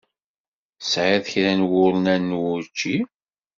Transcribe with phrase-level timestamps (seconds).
[0.79, 2.97] Tesɛiḍ kra n wurnan n wučči?